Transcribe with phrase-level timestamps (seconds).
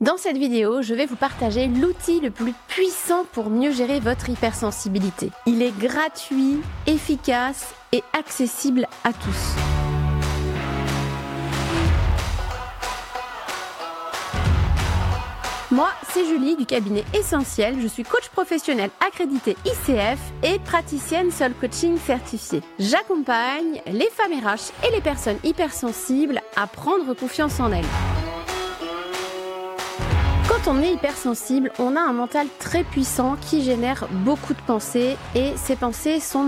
[0.00, 4.28] Dans cette vidéo, je vais vous partager l'outil le plus puissant pour mieux gérer votre
[4.28, 5.30] hypersensibilité.
[5.46, 9.54] Il est gratuit, efficace et accessible à tous.
[15.70, 17.76] Moi, c'est Julie du cabinet Essentiel.
[17.80, 22.60] Je suis coach professionnel accrédité ICF et praticienne Soul Coaching certifiée.
[22.78, 28.15] J'accompagne les femmes RH et les personnes hypersensibles à prendre confiance en elles.
[30.48, 35.16] Co On est hypersensible, on a un mental très puissant qui génère beaucoup de pensées
[35.36, 36.42] et ces pensées sont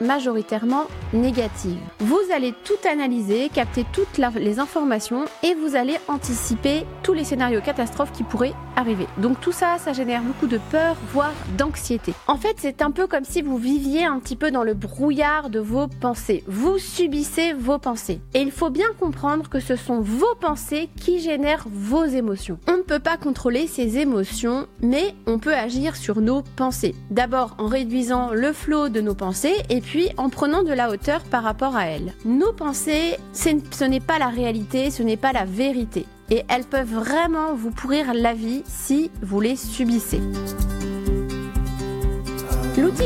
[0.00, 1.80] majoritairement négatives.
[1.98, 7.60] Vous allez tout analyser, capter toutes les informations et vous allez anticiper tous les scénarios
[7.62, 9.08] catastrophes qui pourraient arriver.
[9.18, 12.14] Donc tout ça, ça génère beaucoup de peur, voire d'anxiété.
[12.28, 15.50] En fait, c'est un peu comme si vous viviez un petit peu dans le brouillard
[15.50, 16.44] de vos pensées.
[16.46, 18.20] Vous subissez vos pensées.
[18.34, 22.58] Et il faut bien comprendre que ce sont vos pensées qui génèrent vos émotions.
[22.68, 26.94] On ne peut pas contrôler ses émotions, mais on peut agir sur nos pensées.
[27.10, 31.22] D'abord en réduisant le flot de nos pensées et puis en prenant de la hauteur
[31.22, 32.14] par rapport à elles.
[32.24, 36.06] Nos pensées, ce n'est pas la réalité, ce n'est pas la vérité.
[36.30, 40.20] Et elles peuvent vraiment vous pourrir la vie si vous les subissez.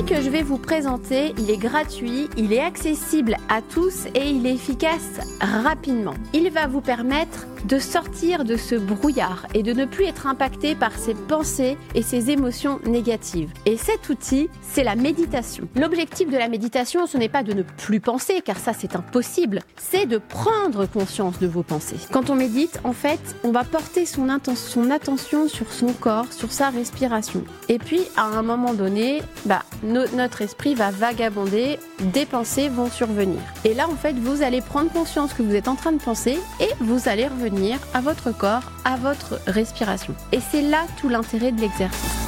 [0.06, 4.46] Que je vais vous présenter, il est gratuit, il est accessible à tous et il
[4.46, 6.14] est efficace rapidement.
[6.32, 10.74] Il va vous permettre de sortir de ce brouillard et de ne plus être impacté
[10.74, 13.50] par ses pensées et ses émotions négatives.
[13.66, 15.68] Et cet outil, c'est la méditation.
[15.76, 19.60] L'objectif de la méditation, ce n'est pas de ne plus penser, car ça c'est impossible,
[19.76, 21.96] c'est de prendre conscience de vos pensées.
[22.12, 26.52] Quand on médite, en fait, on va porter son, son attention sur son corps, sur
[26.52, 27.44] sa respiration.
[27.68, 33.40] Et puis, à un moment donné, bah, notre esprit va vagabonder, des pensées vont survenir.
[33.64, 36.38] Et là, en fait, vous allez prendre conscience que vous êtes en train de penser
[36.60, 40.14] et vous allez revenir à votre corps, à votre respiration.
[40.32, 42.27] Et c'est là tout l'intérêt de l'exercice.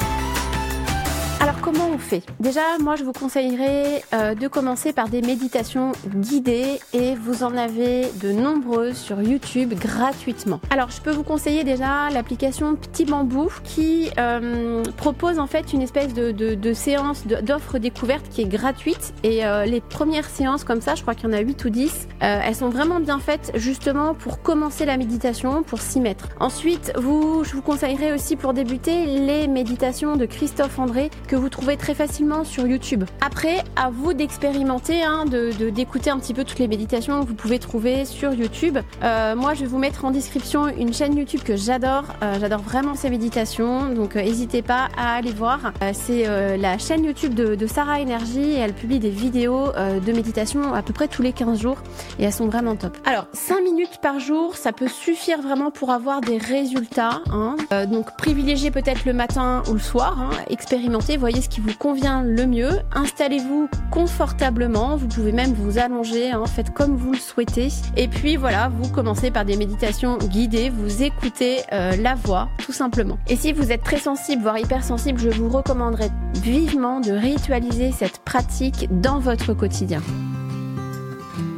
[1.71, 6.81] Comment on fait Déjà, moi je vous conseillerais euh, de commencer par des méditations guidées
[6.91, 10.59] et vous en avez de nombreuses sur YouTube gratuitement.
[10.69, 15.81] Alors je peux vous conseiller déjà l'application Petit Bambou qui euh, propose en fait une
[15.81, 20.95] espèce de, séance d'offres découvertes qui est gratuite et euh, les premières séances comme ça,
[20.95, 24.13] je crois qu'il y en a 8 ou 10, elles sont vraiment bien faites justement
[24.13, 26.27] pour commencer la méditation, pour s'y mettre.
[26.39, 31.49] Ensuite, vous, je vous conseillerais aussi pour débuter les méditations de Christophe André que vous
[31.49, 33.05] trouvez très facilement sur YouTube.
[33.25, 37.33] Après, à vous d'expérimenter, hein, de d'écouter un petit peu toutes les méditations que vous
[37.33, 38.77] pouvez trouver sur YouTube.
[39.03, 42.03] Euh, moi, je vais vous mettre en description une chaîne YouTube que j'adore.
[42.23, 45.71] Euh, j'adore vraiment ces méditations, donc euh, n'hésitez pas à aller voir.
[45.93, 46.25] C'est
[46.57, 50.81] la chaîne YouTube de, de, Sarah Energy et elle publie des vidéos de méditation à
[50.81, 51.77] peu près tous les 15 jours
[52.19, 52.97] et elles sont vraiment top.
[53.05, 57.21] Alors, 5 minutes par jour, ça peut suffire vraiment pour avoir des résultats.
[57.31, 57.55] Hein.
[57.87, 62.23] donc, privilégiez peut-être le matin ou le soir, hein, expérimentez voyez ce qui vous convient
[62.23, 62.79] le mieux.
[62.93, 64.95] Installez-vous confortablement.
[64.95, 67.67] Vous pouvez même vous allonger, hein, faites comme vous le souhaitez.
[67.97, 70.69] Et puis voilà, vous commencez par des méditations guidées.
[70.69, 73.19] Vous écoutez euh, la voix, tout simplement.
[73.27, 76.09] Et si vous êtes très sensible, voire hypersensible, je vous recommanderais
[76.41, 80.01] vivement de ritualiser cette pratique dans votre quotidien.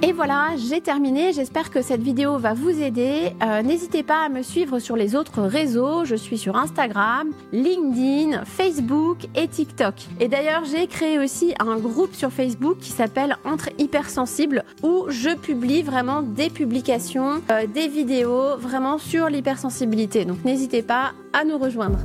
[0.06, 1.32] Et voilà, j'ai terminé.
[1.32, 3.32] J'espère que cette vidéo va vous aider.
[3.42, 6.04] Euh, n'hésitez pas à me suivre sur les autres réseaux.
[6.04, 9.94] Je suis sur Instagram, LinkedIn, Facebook et TikTok.
[10.20, 15.34] Et d'ailleurs, j'ai créé aussi un groupe sur Facebook qui s'appelle Entre Hypersensibles où je
[15.38, 20.26] publie vraiment des publications, euh, des vidéos vraiment sur l'hypersensibilité.
[20.26, 22.00] Donc n'hésitez pas à nous rejoindre.